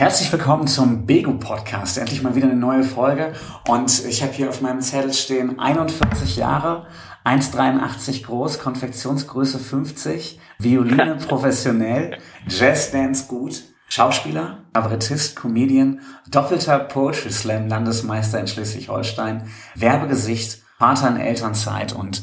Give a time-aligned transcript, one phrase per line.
[0.00, 1.98] Herzlich willkommen zum Bego Podcast.
[1.98, 3.34] Endlich mal wieder eine neue Folge.
[3.68, 6.86] Und ich habe hier auf meinem Zettel stehen 41 Jahre,
[7.26, 12.16] 1,83 groß, Konfektionsgröße 50, Violine professionell,
[12.48, 21.92] Jazzdance gut, Schauspieler, Kabarettist, Comedian, doppelter Poetry Slam Landesmeister in Schleswig-Holstein, Werbegesicht, Vater in Elternzeit
[21.92, 22.22] und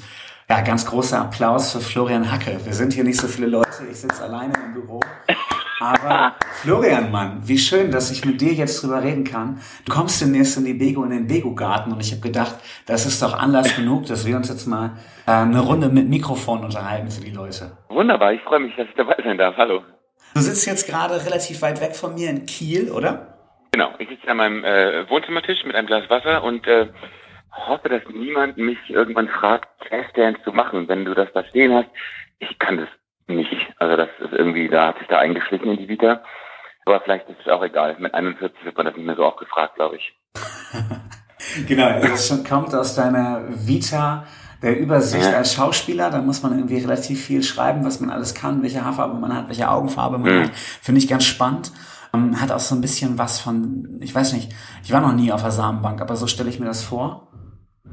[0.49, 2.59] ja, ganz großer Applaus für Florian Hacke.
[2.63, 4.99] Wir sind hier nicht so viele Leute, ich sitze alleine im Büro.
[5.79, 9.61] Aber Florian, Mann, wie schön, dass ich mit dir jetzt drüber reden kann.
[9.85, 12.55] Du kommst demnächst in die Bego, in den Bego-Garten und ich habe gedacht,
[12.87, 16.63] das ist doch Anlass genug, dass wir uns jetzt mal äh, eine Runde mit Mikrofon
[16.63, 17.77] unterhalten für die Leute.
[17.89, 19.55] Wunderbar, ich freue mich, dass ich dabei sein darf.
[19.57, 19.83] Hallo.
[20.33, 23.37] Du sitzt jetzt gerade relativ weit weg von mir in Kiel, oder?
[23.71, 26.87] Genau, ich sitze an meinem äh, Wohnzimmertisch mit einem Glas Wasser und äh,
[27.51, 30.87] hoffe, dass niemand mich irgendwann fragt, Jazzdance zu machen.
[30.87, 31.89] Wenn du das da stehen hast,
[32.39, 32.89] ich kann das
[33.27, 33.66] nicht.
[33.79, 36.21] Also das ist irgendwie, da hat sich da eingeschlichen in die Vita.
[36.85, 37.95] Aber vielleicht ist es auch egal.
[37.99, 40.15] Mit 41 wird man das nicht mehr so oft gefragt, glaube ich.
[41.67, 44.25] genau, also das schon kommt aus deiner Vita
[44.61, 46.09] der Übersicht als Schauspieler.
[46.09, 49.49] Da muss man irgendwie relativ viel schreiben, was man alles kann, welche Haarfarbe man hat,
[49.49, 50.43] welche Augenfarbe man mhm.
[50.45, 50.55] hat.
[50.55, 51.71] Finde ich ganz spannend.
[52.13, 55.33] Um, hat auch so ein bisschen was von, ich weiß nicht, ich war noch nie
[55.33, 57.27] auf der Samenbank, aber so stelle ich mir das vor.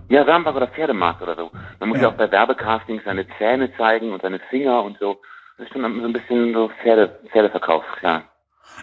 [0.09, 1.51] Ja, Samenbank oder Pferdemarkt oder so.
[1.81, 5.21] Man muss ja, ja auch bei Werbecastings seine Zähne zeigen und seine Finger und so.
[5.57, 8.25] Das ist schon so ein bisschen so Pferde, Pferdeverkauf, klar.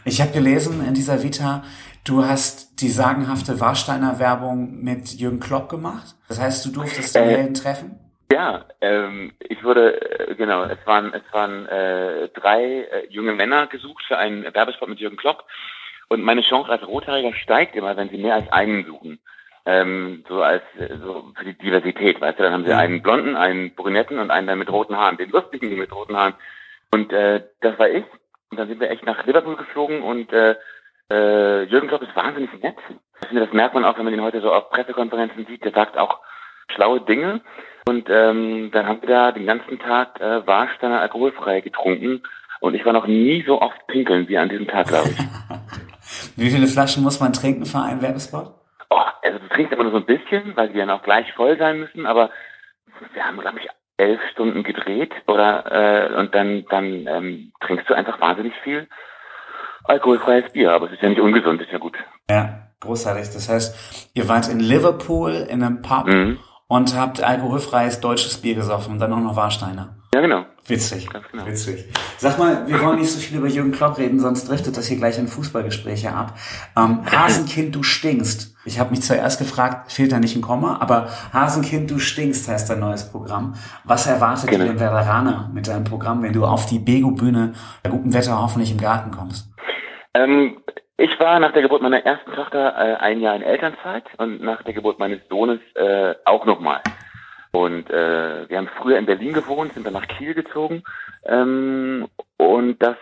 [0.06, 1.64] Ich habe gelesen in dieser Vita,
[2.06, 6.16] du hast die sagenhafte Warsteiner Werbung mit Jürgen Klopp gemacht.
[6.28, 8.00] Das heißt, du durftest den äh, Helden treffen?
[8.32, 13.68] Ja, ähm, ich wurde, äh, genau, es waren, es waren äh, drei äh, junge Männer
[13.68, 15.46] gesucht für einen Werbespot mit Jürgen Klopp.
[16.08, 19.20] Und meine Chance als Rothaariger steigt immer, wenn sie mehr als einen suchen
[19.66, 20.64] ähm, so als
[21.04, 24.48] so für die Diversität, weißt du, dann haben sie einen blonden, einen brunetten und einen
[24.48, 26.34] dann mit roten Haaren, den lustigen mit roten Haaren.
[26.94, 28.06] Und äh, das war ich.
[28.50, 30.56] Und dann sind wir echt nach Liverpool geflogen und äh,
[31.10, 32.78] äh, Jürgen Klopp ist wahnsinnig nett.
[33.22, 35.64] Ich finde, das merkt man auch, wenn man ihn heute so auf Pressekonferenzen sieht.
[35.64, 36.20] Der sagt auch
[36.74, 37.42] schlaue Dinge.
[37.88, 42.24] Und ähm, dann haben wir da den ganzen Tag äh, Warsteiner alkoholfrei getrunken.
[42.60, 45.18] Und ich war noch nie so oft pinkeln wie an diesem Tag, glaube ich.
[46.36, 48.54] wie viele Flaschen muss man trinken für einen Werbespot?
[48.90, 51.58] Oh, also du trinkst immer nur so ein bisschen, weil die dann auch gleich voll
[51.58, 52.30] sein müssen, aber
[53.14, 53.68] wir haben, glaube ich,
[54.02, 58.88] elf Stunden gedreht oder äh, und dann, dann ähm, trinkst du einfach wahnsinnig viel
[59.84, 61.98] alkoholfreies Bier, aber es ist ja nicht ungesund, ist ja gut.
[62.30, 63.30] Ja, großartig.
[63.34, 66.40] Das heißt, ihr wart in Liverpool in einem Pub mhm.
[66.68, 70.01] und habt alkoholfreies deutsches Bier gesoffen und dann auch noch Warsteiner.
[70.14, 70.46] Ja, genau.
[70.68, 71.46] Witzig, genau.
[71.46, 71.86] witzig.
[72.18, 74.98] Sag mal, wir wollen nicht so viel über Jürgen Klopp reden, sonst driftet das hier
[74.98, 76.34] gleich in Fußballgespräche ab.
[76.78, 78.58] Ähm, Hasenkind, du stinkst.
[78.66, 82.70] Ich habe mich zuerst gefragt, fehlt da nicht ein Komma, aber Hasenkind, du stinkst heißt
[82.70, 83.56] dein neues Programm.
[83.86, 84.66] Was erwartet genau.
[84.66, 88.80] den Veteraner mit deinem Programm, wenn du auf die Bego-Bühne bei gutem Wetter hoffentlich im
[88.80, 89.50] Garten kommst?
[90.14, 90.58] Ähm,
[90.98, 94.62] ich war nach der Geburt meiner ersten Tochter äh, ein Jahr in Elternzeit und nach
[94.64, 96.82] der Geburt meines Sohnes äh, auch nochmal.
[97.52, 100.84] Und äh, wir haben früher in Berlin gewohnt, sind dann nach Kiel gezogen.
[101.26, 102.08] Ähm,
[102.38, 102.98] und das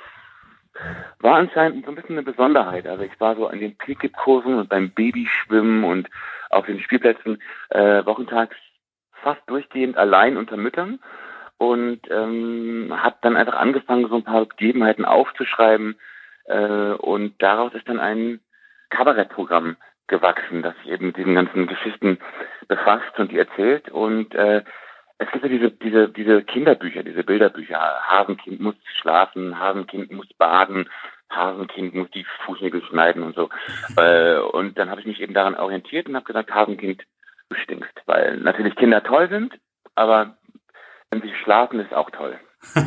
[1.19, 2.87] war anscheinend so ein bisschen eine Besonderheit.
[2.87, 6.09] Also ich war so an den Pickip-Kursen und beim Babyschwimmen und
[6.49, 8.55] auf den Spielplätzen äh, wochentags
[9.21, 10.99] fast durchgehend allein unter Müttern
[11.57, 15.99] und ähm, habe dann einfach angefangen, so ein paar Gegebenheiten aufzuschreiben
[16.45, 18.39] äh, und daraus ist dann ein
[18.89, 19.75] Kabarettprogramm
[20.09, 22.19] gewachsen, das sich eben mit diesen ganzen Geschichten
[22.67, 23.89] befasst und die erzählt.
[23.89, 24.63] Und äh,
[25.19, 27.79] es gibt ja diese, diese, diese Kinderbücher, diese Bilderbücher.
[28.07, 30.89] Hasenkind muss schlafen, Hasenkind muss baden,
[31.29, 33.49] Hasenkind muss die Fußnägel schneiden und so.
[33.97, 37.03] äh, und dann habe ich mich eben daran orientiert und habe gesagt, Hasenkind,
[37.49, 37.93] du stinkst.
[38.05, 39.59] Weil natürlich Kinder toll sind,
[39.95, 40.37] aber
[41.11, 42.39] wenn sie schlafen, ist auch toll.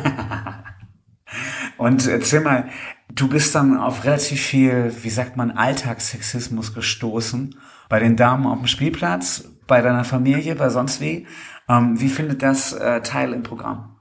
[1.77, 2.69] und erzähl mal,
[3.15, 7.55] Du bist dann auf relativ viel, wie sagt man, Alltagssexismus gestoßen.
[7.87, 11.27] Bei den Damen auf dem Spielplatz, bei deiner Familie, bei sonst wie.
[11.69, 13.97] Ähm, wie findet das äh, Teil im Programm?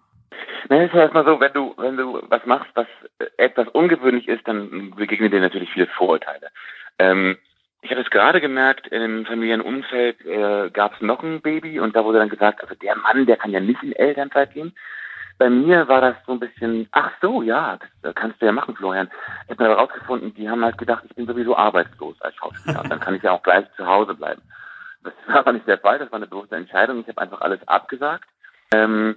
[0.70, 2.86] Na, ist ja erstmal so, wenn du, wenn du was machst, was
[3.18, 6.48] äh, etwas ungewöhnlich ist, dann begegnen dir natürlich viele Vorurteile.
[6.98, 7.36] Ähm,
[7.82, 12.04] ich habe es gerade gemerkt, im Familienumfeld äh, gab es noch ein Baby und da
[12.04, 14.72] wurde dann gesagt, also der Mann, der kann ja nicht in Elternzeit gehen
[15.38, 18.76] bei mir war das so ein bisschen, ach so, ja, das kannst du ja machen,
[18.76, 19.10] Florian.
[19.44, 22.82] Ich habe mir herausgefunden, die haben halt gedacht, ich bin sowieso arbeitslos als Schauspieler.
[22.82, 24.42] Und dann kann ich ja auch gleich zu Hause bleiben.
[25.02, 27.00] Das war aber nicht der Fall, das war eine bewusste Entscheidung.
[27.00, 28.28] Ich habe einfach alles abgesagt.
[28.72, 29.16] Ähm,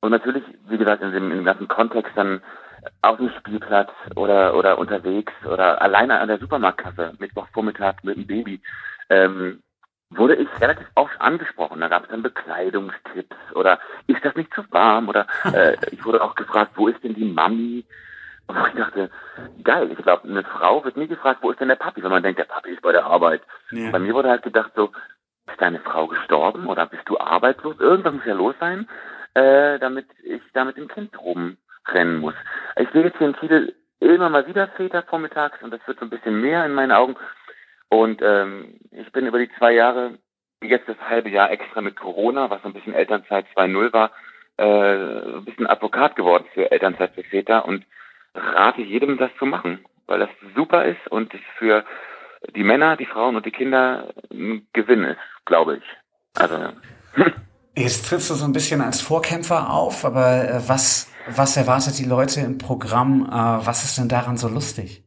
[0.00, 2.42] und natürlich, wie gesagt, in dem, in dem ganzen Kontext dann
[3.02, 8.60] auf dem Spielplatz oder, oder unterwegs oder alleine an der Supermarktkasse, Mittwochvormittag mit dem Baby,
[9.08, 9.62] ähm,
[10.16, 11.80] wurde ich relativ oft angesprochen.
[11.80, 15.08] Da gab es dann Bekleidungstipps oder ist das nicht zu warm?
[15.08, 17.84] Oder äh, ich wurde auch gefragt, wo ist denn die Mami?
[18.46, 19.10] Und ich dachte,
[19.62, 22.22] geil, ich glaube, eine Frau wird nie gefragt, wo ist denn der Papi, wenn man
[22.22, 23.42] denkt, der Papi ist bei der Arbeit.
[23.70, 23.90] Ja.
[23.90, 24.92] Bei mir wurde halt gedacht so,
[25.46, 27.80] ist deine Frau gestorben oder bist du arbeitslos?
[27.80, 28.88] Irgendwas muss ja los sein,
[29.34, 32.34] äh, damit ich da mit dem Kind rumrennen muss.
[32.76, 36.06] Ich sehe jetzt hier in Kiel immer mal wieder Väter vormittags und das wird so
[36.06, 37.16] ein bisschen mehr in meinen Augen.
[37.94, 40.18] Und ähm, ich bin über die zwei Jahre,
[40.62, 44.10] jetzt das halbe Jahr extra mit Corona, was so ein bisschen Elternzeit 2.0 war,
[44.56, 47.84] äh, ein bisschen Advokat geworden für Elternzeit für Väter und
[48.34, 51.84] rate jedem, das zu machen, weil das super ist und es für
[52.56, 55.84] die Männer, die Frauen und die Kinder ein Gewinn ist, glaube ich.
[56.36, 56.70] Also.
[57.76, 62.04] Jetzt trittst du so ein bisschen als Vorkämpfer auf, aber äh, was, was erwartet die
[62.04, 63.26] Leute im Programm?
[63.26, 65.03] Äh, was ist denn daran so lustig?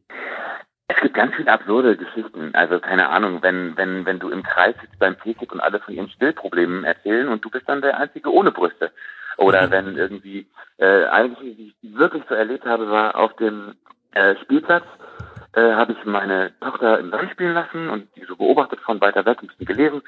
[0.98, 2.50] Es gibt ganz viele absurde Geschichten.
[2.54, 5.94] Also keine Ahnung, wenn, wenn, wenn du im Kreis sitzt beim Picknick und alle von
[5.94, 8.90] ihren Stillproblemen erzählen und du bist dann der Einzige ohne Brüste.
[9.36, 9.70] Oder mhm.
[9.70, 10.48] wenn irgendwie,
[10.78, 13.76] äh, eine Geschichte, die ich wirklich so erlebt habe, war auf dem
[14.10, 14.82] äh, Spielplatz,
[15.52, 19.24] äh, habe ich meine Tochter im Sand spielen lassen und die so beobachtet von weiter
[19.24, 20.02] weg, ein bisschen gelesen.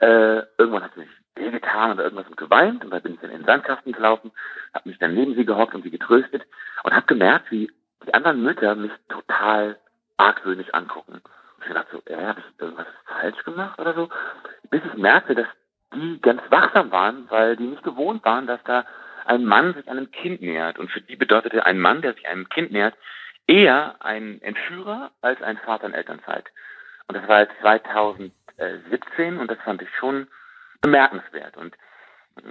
[0.00, 1.02] Äh, irgendwann hat sie
[1.42, 4.32] sich getan oder irgendwas und geweint und dann bin ich dann in den Sandkasten gelaufen,
[4.72, 6.42] habe mich dann neben sie gehockt und sie getröstet
[6.84, 7.70] und habe gemerkt, wie
[8.06, 9.76] die anderen Mütter mich total
[10.22, 11.14] argwöhnisch angucken.
[11.14, 14.08] Und ich dachte so, äh, habe ich irgendwas falsch gemacht oder so?
[14.70, 15.46] Bis ich merkte, dass
[15.94, 18.84] die ganz wachsam waren, weil die nicht gewohnt waren, dass da
[19.24, 20.78] ein Mann sich einem Kind nähert.
[20.78, 22.94] Und für die bedeutete ein Mann, der sich einem Kind nähert,
[23.46, 26.46] eher ein Entführer als ein Vater in Elternzeit.
[27.08, 30.28] Und das war jetzt 2017 und das fand ich schon
[30.80, 31.56] bemerkenswert.
[31.56, 31.76] Und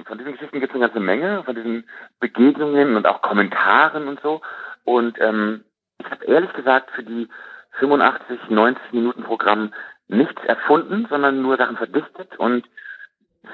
[0.05, 1.89] von diesen Geschichten gibt es eine ganze Menge, von diesen
[2.19, 4.41] Begegnungen und auch Kommentaren und so.
[4.83, 5.63] Und ähm,
[5.99, 7.27] ich habe ehrlich gesagt für die
[7.79, 9.73] 85, 90 Minuten Programm
[10.07, 12.65] nichts erfunden, sondern nur Sachen verdichtet und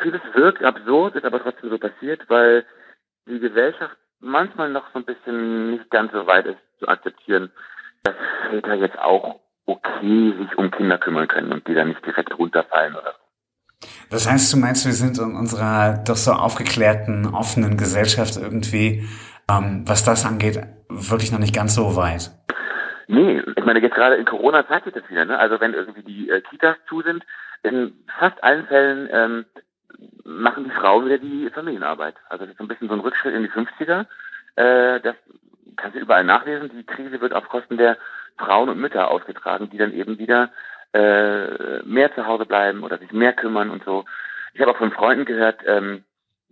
[0.01, 2.65] vieles wirkt absurd, ist aber trotzdem so passiert, weil
[3.27, 7.51] die Gesellschaft manchmal noch so ein bisschen nicht ganz so weit ist zu akzeptieren,
[8.03, 8.15] dass
[8.49, 12.95] Väter jetzt auch okay sich um Kinder kümmern können und die dann nicht direkt runterfallen
[12.95, 13.87] oder so.
[14.09, 19.07] Das heißt, du meinst, wir sind in unserer doch so aufgeklärten, offenen Gesellschaft irgendwie,
[19.49, 20.59] ähm, was das angeht,
[20.89, 22.31] wirklich noch nicht ganz so weit?
[23.07, 25.25] Nee, ich meine, jetzt gerade in Corona zeigt sich das wieder.
[25.25, 25.39] Ne?
[25.39, 27.23] Also wenn irgendwie die äh, Kitas zu sind,
[27.63, 29.45] in fast allen Fällen ähm,
[30.23, 32.15] machen die Frauen wieder die Familienarbeit.
[32.29, 34.05] Also das ist so ein bisschen so ein Rückschritt in die 50er.
[34.55, 35.15] Äh, das
[35.77, 36.69] kannst du überall nachlesen.
[36.69, 37.97] Die Krise wird auf Kosten der
[38.37, 40.51] Frauen und Mütter ausgetragen, die dann eben wieder
[40.93, 44.05] äh, mehr zu Hause bleiben oder sich mehr kümmern und so.
[44.53, 46.03] Ich habe auch von Freunden gehört, ähm,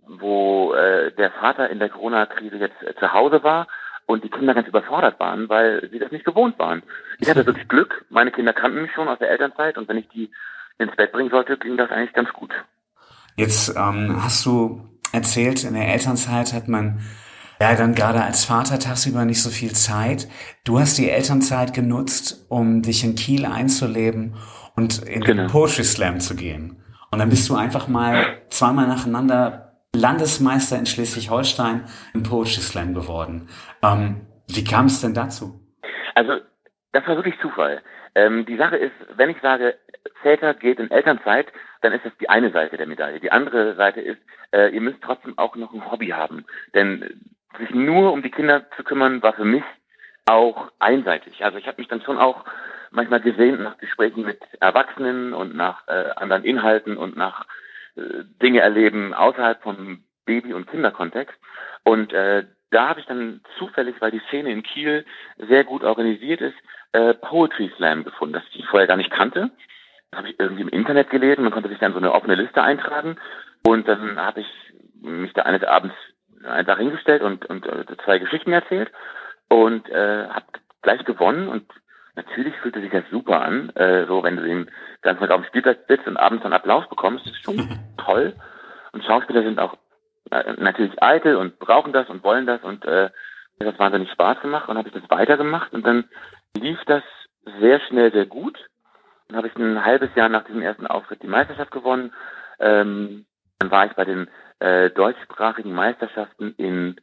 [0.06, 3.66] wo äh, der Vater in der Corona-Krise jetzt äh, zu Hause war
[4.06, 6.82] und die Kinder ganz überfordert waren, weil sie das nicht gewohnt waren.
[7.18, 8.04] Ich hatte wirklich Glück.
[8.08, 10.30] Meine Kinder kannten mich schon aus der Elternzeit und wenn ich die
[10.78, 12.52] ins Bett bringen sollte, ging das eigentlich ganz gut.
[13.36, 17.00] Jetzt ähm, hast du erzählt, in der Elternzeit hat man
[17.60, 20.28] ja dann gerade als Vater tagsüber nicht so viel Zeit.
[20.64, 24.36] Du hast die Elternzeit genutzt, um dich in Kiel einzuleben
[24.76, 25.44] und in genau.
[25.44, 26.82] den Poetry Slam zu gehen.
[27.10, 29.65] Und dann bist du einfach mal zweimal nacheinander
[29.96, 31.84] Landesmeister in Schleswig-Holstein
[32.14, 33.48] im Poetry Slam geworden.
[33.82, 35.60] Ähm, wie kam es denn dazu?
[36.14, 36.40] Also,
[36.92, 37.82] das war wirklich Zufall.
[38.14, 39.76] Ähm, die Sache ist, wenn ich sage,
[40.22, 41.48] Väter geht in Elternzeit,
[41.82, 43.20] dann ist das die eine Seite der Medaille.
[43.20, 44.20] Die andere Seite ist,
[44.52, 46.46] äh, ihr müsst trotzdem auch noch ein Hobby haben.
[46.74, 47.20] Denn
[47.58, 49.64] sich nur um die Kinder zu kümmern, war für mich
[50.26, 51.44] auch einseitig.
[51.44, 52.44] Also ich habe mich dann schon auch
[52.90, 57.46] manchmal gesehen nach Gesprächen mit Erwachsenen und nach äh, anderen Inhalten und nach
[58.42, 61.36] Dinge erleben außerhalb vom Baby- und Kinderkontext.
[61.84, 65.04] Und äh, da habe ich dann zufällig, weil die Szene in Kiel
[65.38, 66.56] sehr gut organisiert ist,
[66.92, 69.50] äh, Poetry Slam gefunden, das ich vorher gar nicht kannte.
[70.10, 71.44] Das habe ich irgendwie im Internet gelesen.
[71.44, 73.16] Man konnte sich dann so eine offene Liste eintragen.
[73.64, 74.46] Und dann habe ich
[75.00, 75.94] mich da eines Abends
[76.44, 78.90] einfach hingestellt und, und äh, zwei Geschichten erzählt
[79.48, 80.46] und äh, habe
[80.82, 81.64] gleich gewonnen und
[82.16, 84.70] natürlich fühlte sich das super an, äh, so wenn du den
[85.02, 87.68] ganzen Tag auf dem Spielplatz sitzt und abends dann Applaus bekommst, das ist schon
[87.98, 88.34] toll.
[88.92, 89.76] Und Schauspieler sind auch
[90.30, 93.10] äh, natürlich eitel und brauchen das und wollen das und äh,
[93.58, 96.04] das hat wahnsinnig Spaß gemacht und habe ich das weitergemacht und dann
[96.56, 97.02] lief das
[97.60, 98.58] sehr schnell sehr gut
[99.28, 102.12] dann habe ich ein halbes Jahr nach diesem ersten Auftritt die Meisterschaft gewonnen.
[102.58, 103.26] Ähm,
[103.58, 104.28] dann war ich bei den
[104.60, 106.96] äh, deutschsprachigen Meisterschaften in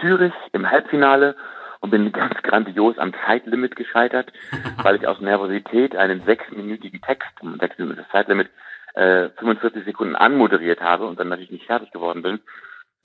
[0.00, 1.36] Zürich im Halbfinale
[1.80, 4.32] und bin ganz grandios am Zeitlimit gescheitert,
[4.82, 7.30] weil ich aus Nervosität einen sechsminütigen Text,
[7.60, 8.50] sechs Minuten das Zeitlimit,
[8.94, 12.40] äh, 45 Sekunden anmoderiert habe und dann natürlich nicht fertig geworden bin.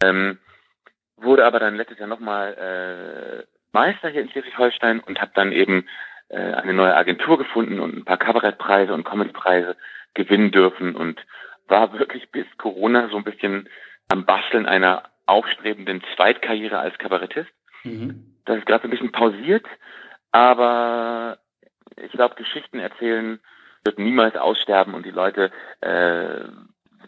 [0.03, 0.39] Ähm,
[1.17, 5.85] wurde aber dann letztes Jahr nochmal äh, Meister hier in Schleswig-Holstein und habe dann eben
[6.29, 9.75] äh, eine neue Agentur gefunden und ein paar Kabarettpreise und Comedypreise
[10.13, 11.23] gewinnen dürfen und
[11.67, 13.69] war wirklich bis Corona so ein bisschen
[14.09, 17.49] am Basteln einer aufstrebenden Zweitkarriere als Kabarettist.
[17.83, 18.32] Mhm.
[18.45, 19.65] Das ist gerade so ein bisschen pausiert,
[20.31, 21.37] aber
[21.95, 23.39] ich glaube, Geschichten erzählen
[23.83, 26.45] wird niemals aussterben und die Leute äh,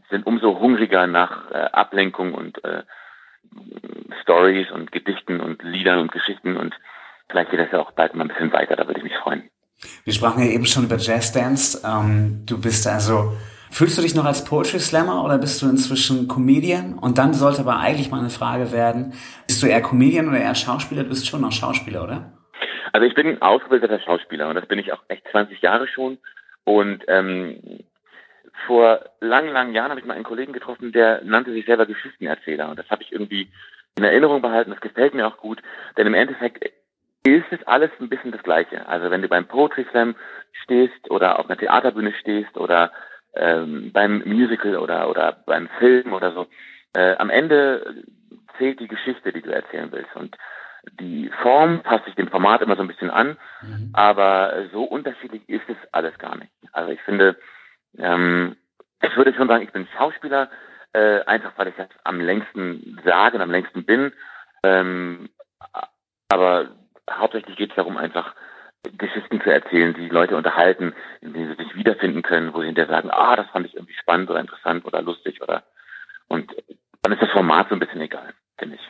[0.09, 2.83] sind umso hungriger nach äh, Ablenkung und äh,
[4.21, 6.75] Stories und Gedichten und Liedern und Geschichten und
[7.29, 9.49] vielleicht geht das ja auch bald mal ein bisschen weiter, da würde ich mich freuen.
[10.03, 11.81] Wir sprachen ja eben schon über Jazz Dance.
[11.85, 13.33] Ähm, du bist also,
[13.75, 16.97] fühlst du dich noch als Poetry Slammer oder bist du inzwischen Comedian?
[16.97, 19.13] Und dann sollte aber eigentlich mal eine Frage werden,
[19.47, 21.03] bist du eher Comedian oder eher Schauspieler?
[21.03, 22.31] Du bist schon noch Schauspieler, oder?
[22.93, 26.17] Also ich bin ausgebildeter Schauspieler und das bin ich auch echt 20 Jahre schon.
[26.63, 27.59] Und ähm,
[28.65, 32.69] vor langen, langen Jahren habe ich mal einen Kollegen getroffen, der nannte sich selber Geschichtenerzähler.
[32.69, 33.49] Und das habe ich irgendwie
[33.97, 34.71] in Erinnerung behalten.
[34.71, 35.61] Das gefällt mir auch gut.
[35.97, 36.63] Denn im Endeffekt
[37.25, 38.87] ist es alles ein bisschen das Gleiche.
[38.87, 40.15] Also wenn du beim Poetry Slam
[40.63, 42.93] stehst oder auf einer Theaterbühne stehst oder
[43.35, 46.47] ähm, beim Musical oder, oder beim Film oder so,
[46.95, 48.03] äh, am Ende
[48.57, 50.15] zählt die Geschichte, die du erzählen willst.
[50.15, 50.37] Und
[50.99, 53.89] die Form passt sich dem Format immer so ein bisschen an, mhm.
[53.93, 56.51] aber so unterschiedlich ist es alles gar nicht.
[56.71, 57.37] Also ich finde,
[57.97, 58.55] ähm,
[59.01, 60.49] ich würde schon sagen, ich bin Schauspieler,
[60.93, 64.13] äh, einfach weil ich das am längsten sage und am längsten bin.
[64.63, 65.29] Ähm,
[66.29, 66.69] aber
[67.09, 68.33] hauptsächlich geht es darum, einfach
[68.97, 72.89] Geschichten zu erzählen, die Leute unterhalten, in denen sie sich wiederfinden können, wo sie hinterher
[72.89, 75.63] sagen, ah, das fand ich irgendwie spannend oder interessant oder lustig oder
[76.27, 76.51] und
[77.01, 78.81] dann ist das Format so ein bisschen egal, finde ich.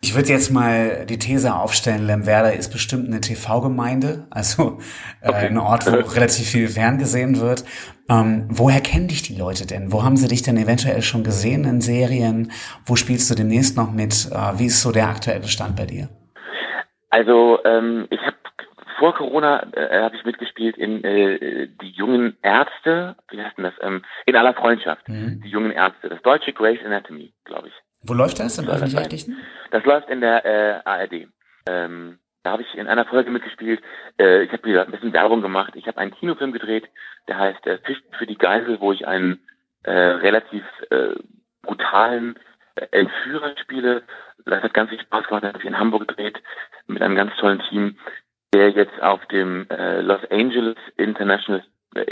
[0.00, 4.78] Ich würde jetzt mal die These aufstellen, Lemwerder ist bestimmt eine TV-Gemeinde, also
[5.20, 5.46] äh, okay.
[5.48, 7.64] ein Ort, wo relativ viel ferngesehen wird.
[8.08, 9.90] Ähm, woher kennen dich die Leute denn?
[9.90, 12.52] Wo haben sie dich denn eventuell schon gesehen in Serien?
[12.86, 14.30] Wo spielst du demnächst noch mit?
[14.30, 16.08] Äh, wie ist so der aktuelle Stand bei dir?
[17.10, 18.36] Also ähm, ich habe
[18.98, 23.74] vor Corona äh, habe ich mitgespielt in äh, die jungen Ärzte, wie heißt denn das?
[23.80, 25.40] Ähm, in aller Freundschaft, mhm.
[25.42, 27.74] die jungen Ärzte, das deutsche Grey's Anatomy, glaube ich.
[28.02, 28.58] Wo läuft das?
[28.58, 29.36] Im öffentlich-rechtlichen?
[29.70, 31.28] Das läuft in der äh, ARD.
[31.68, 33.82] Ähm, da habe ich in einer Folge mitgespielt.
[34.18, 35.74] Äh, ich habe wieder ein bisschen Werbung gemacht.
[35.76, 36.88] Ich habe einen Kinofilm gedreht,
[37.26, 39.40] der heißt äh, Fisch für die Geisel, wo ich einen
[39.82, 41.14] äh, relativ äh,
[41.62, 42.38] brutalen
[42.76, 44.02] äh, Entführer spiele.
[44.44, 45.44] Das hat ganz viel Spaß gemacht.
[45.44, 46.40] Das habe ich in Hamburg gedreht
[46.86, 47.98] mit einem ganz tollen Team,
[48.54, 51.62] der jetzt auf dem äh, Los Angeles International
[51.94, 52.02] äh,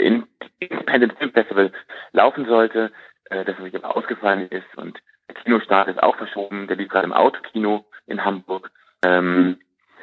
[0.59, 1.71] Independent Film Festival
[2.11, 2.91] laufen sollte,
[3.29, 7.05] äh, das natürlich aber ausgefallen ist und der Kinostart ist auch verschoben, der lief gerade
[7.05, 8.71] im Autokino in Hamburg.
[9.03, 9.59] Ähm,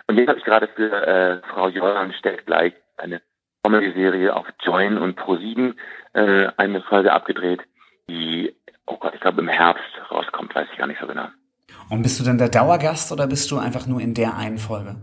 [0.07, 3.23] und jetzt habe ich gerade für äh, Frau Jordan stellt gleich eine
[3.65, 5.75] Comedy-Serie auf Join und Pro7
[6.13, 7.61] äh, eine Folge abgedreht,
[8.09, 8.55] die,
[8.87, 11.29] oh Gott, ich glaube im Herbst rauskommt, weiß ich gar nicht so genau.
[11.89, 14.97] Und bist du denn der Dauergast oder bist du einfach nur in der einen Folge?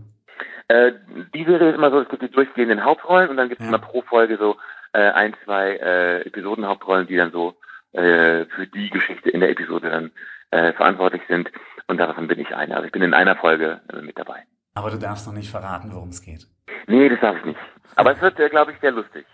[0.68, 0.92] Äh,
[1.34, 3.68] die Serie ist immer so, es gibt die durchgehenden Hauptrollen und dann gibt es ja.
[3.68, 4.56] immer pro Folge so
[4.92, 7.54] äh, ein, zwei äh, Episodenhauptrollen, die dann so
[7.92, 10.10] äh, für die Geschichte in der Episode dann
[10.50, 11.50] äh, verantwortlich sind.
[11.86, 12.76] Und davon bin ich einer.
[12.76, 14.44] Also ich bin in einer Folge äh, mit dabei.
[14.74, 16.46] Aber du darfst noch nicht verraten, worum es geht.
[16.86, 17.58] Nee, das darf ich nicht.
[17.96, 19.26] Aber es wird, äh, glaube ich, sehr lustig.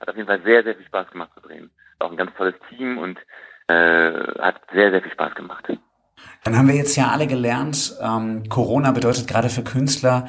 [0.00, 1.70] Hat auf jeden Fall sehr, sehr viel Spaß gemacht zu drehen.
[1.98, 3.18] Auch ein ganz tolles Team und
[3.68, 5.66] äh, hat sehr, sehr viel Spaß gemacht.
[6.44, 10.26] Dann haben wir jetzt ja alle gelernt, ähm, Corona bedeutet gerade für Künstler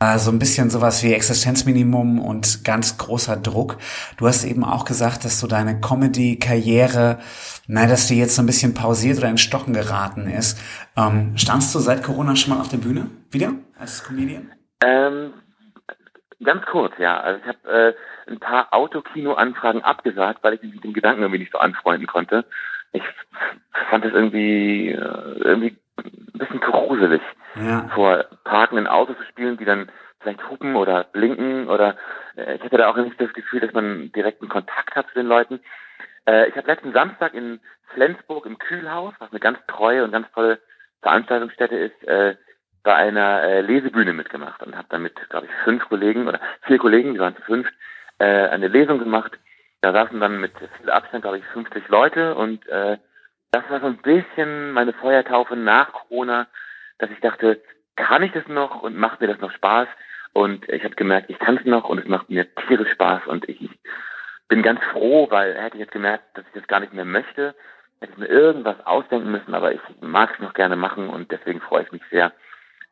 [0.00, 3.78] äh, so ein bisschen sowas wie Existenzminimum und ganz großer Druck.
[4.16, 7.18] Du hast eben auch gesagt, dass du deine Comedy-Karriere,
[7.66, 10.60] na, dass die jetzt so ein bisschen pausiert oder in Stocken geraten ist.
[10.96, 14.52] Ähm, standst du seit Corona schon mal auf der Bühne wieder als Comedian?
[14.80, 15.32] Ähm,
[16.42, 17.18] ganz kurz, ja.
[17.20, 21.40] Also ich habe äh, ein paar Autokino-Anfragen abgesagt, weil ich mich mit dem Gedanken irgendwie
[21.40, 22.44] nicht so anfreunden konnte.
[22.92, 23.02] Ich
[23.90, 27.22] fand es irgendwie, äh, irgendwie ein bisschen gruselig,
[27.56, 27.88] ja.
[27.94, 29.90] vor parkenden Autos zu spielen, die dann
[30.20, 31.96] vielleicht hupen oder blinken oder
[32.36, 35.26] äh, ich hatte da auch nicht das Gefühl, dass man direkten Kontakt hat zu den
[35.26, 35.60] Leuten.
[36.26, 37.60] Äh, ich habe letzten Samstag in
[37.94, 40.58] Flensburg im Kühlhaus, was eine ganz treue und ganz tolle
[41.02, 42.36] Veranstaltungsstätte ist, äh,
[42.82, 47.14] bei einer äh, Lesebühne mitgemacht und habe damit, glaube ich, fünf Kollegen oder vier Kollegen,
[47.14, 47.68] die waren zu fünf,
[48.18, 49.32] äh, eine Lesung gemacht.
[49.80, 52.98] Da saßen dann mit viel Abstand, glaube ich, 50 Leute und äh,
[53.50, 56.46] das war so ein bisschen meine Feuertaufe nach Corona,
[56.98, 57.62] dass ich dachte,
[57.96, 59.88] kann ich das noch und macht mir das noch Spaß?
[60.32, 63.48] Und ich habe gemerkt, ich kann es noch und es macht mir tierisch Spaß und
[63.48, 63.70] ich
[64.48, 67.54] bin ganz froh, weil hätte ich jetzt gemerkt, dass ich das gar nicht mehr möchte,
[68.00, 71.60] hätte ich mir irgendwas ausdenken müssen, aber ich mag es noch gerne machen und deswegen
[71.60, 72.32] freue ich mich sehr,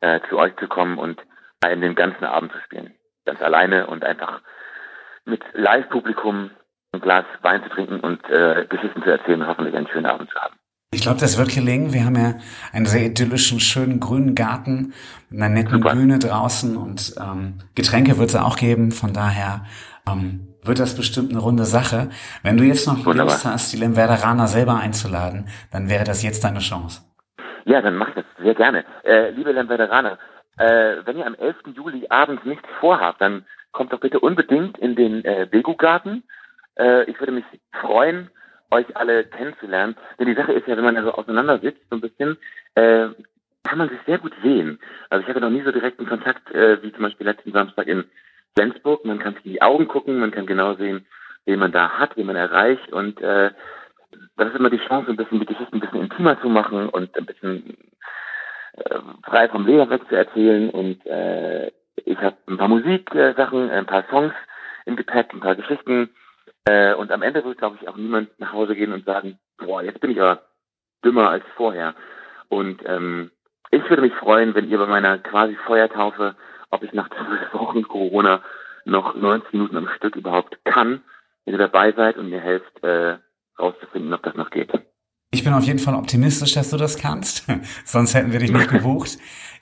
[0.01, 1.21] äh, zu euch zu kommen und
[1.65, 2.93] in den ganzen Abend zu spielen.
[3.25, 4.41] Ganz alleine und einfach
[5.25, 6.51] mit Live-Publikum
[6.93, 10.29] ein Glas Wein zu trinken und äh, Geschichten zu erzählen und hoffentlich einen schönen Abend
[10.29, 10.55] zu haben.
[10.91, 11.93] Ich glaube, das wird gelingen.
[11.93, 12.35] Wir haben ja
[12.71, 14.93] einen sehr idyllischen, schönen grünen Garten
[15.29, 15.93] mit einer netten Super.
[15.93, 18.91] Bühne draußen und ähm, Getränke wird es auch geben.
[18.91, 19.65] Von daher
[20.09, 22.09] ähm, wird das bestimmt eine runde Sache.
[22.41, 23.25] Wenn du jetzt noch Wunderbar.
[23.25, 27.01] Lust hast, die Lemwerderaner selber einzuladen, dann wäre das jetzt deine Chance.
[27.65, 28.85] Ja, dann mach ich das sehr gerne.
[29.03, 30.17] Äh, liebe Lemwerderaner,
[30.57, 31.57] Äh, wenn ihr am 11.
[31.75, 36.23] Juli abends nichts vorhabt, dann kommt doch bitte unbedingt in den äh, Begu-Garten.
[36.77, 38.29] Äh, ich würde mich freuen,
[38.71, 39.95] euch alle kennenzulernen.
[40.19, 42.37] Denn die Sache ist ja, wenn man da so auseinander so ein bisschen,
[42.75, 43.09] äh,
[43.63, 44.79] kann man sich sehr gut sehen.
[45.09, 48.05] Also ich hatte noch nie so direkten Kontakt äh, wie zum Beispiel letzten Samstag in
[48.55, 49.05] Flensburg.
[49.05, 51.05] Man kann sich in die Augen gucken, man kann genau sehen,
[51.45, 53.51] wen man da hat, wen man erreicht und äh,
[54.35, 57.15] das ist immer die Chance, ein bisschen die Geschichte ein bisschen intimer zu machen und
[57.17, 57.77] ein bisschen
[58.73, 61.71] äh, frei vom Leder weg zu erzählen und äh,
[62.05, 64.33] ich habe ein paar Musiksachen, ein paar Songs
[64.85, 66.09] im Gepäck, ein paar Geschichten
[66.67, 69.81] äh, und am Ende wird, glaube ich, auch niemand nach Hause gehen und sagen, boah,
[69.81, 70.43] jetzt bin ich aber
[71.03, 71.95] dümmer als vorher.
[72.49, 73.31] Und ähm,
[73.71, 76.35] ich würde mich freuen, wenn ihr bei meiner quasi Feuertaufe,
[76.69, 78.41] ob ich nach zwölf Wochen Corona
[78.85, 81.01] noch 90 Minuten am Stück überhaupt kann,
[81.45, 83.17] wenn ihr dabei seid und mir helft, äh,
[83.57, 84.71] rauszufinden, ob das noch geht.
[85.31, 87.47] Ich bin auf jeden Fall optimistisch, dass du das kannst.
[87.85, 89.17] Sonst hätten wir dich nicht gebucht.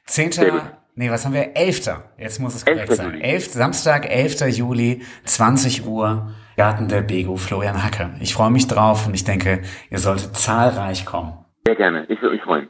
[0.06, 1.56] Zehnter, nee, was haben wir?
[1.56, 2.12] Elfter.
[2.18, 3.22] Jetzt muss es korrekt sein.
[3.22, 4.58] Elf, Samstag, 11.
[4.58, 8.16] Juli, 20 Uhr, Garten der Bego, Florian Hacke.
[8.20, 11.46] Ich freue mich drauf und ich denke, ihr solltet zahlreich kommen.
[11.66, 12.06] Sehr gerne.
[12.10, 12.70] Ich würde mich freuen.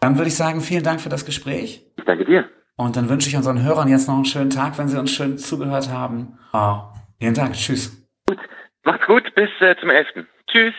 [0.00, 1.86] Dann würde ich sagen, vielen Dank für das Gespräch.
[1.96, 2.48] Ich danke dir.
[2.76, 5.36] Und dann wünsche ich unseren Hörern jetzt noch einen schönen Tag, wenn sie uns schön
[5.36, 6.38] zugehört haben.
[6.54, 6.78] Oh,
[7.18, 7.52] vielen Dank.
[7.52, 8.08] Tschüss.
[8.26, 8.38] Gut.
[8.84, 9.34] Macht's gut.
[9.34, 10.06] Bis äh, zum 11.
[10.50, 10.74] Tschüss.